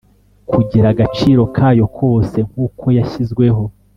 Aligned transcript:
kugira 0.51 0.87
agaciro 0.93 1.41
kayo 1.55 1.85
kose 1.97 2.37
nk 2.47 2.53
uko 2.65 2.85
yashyizweho 2.97 3.63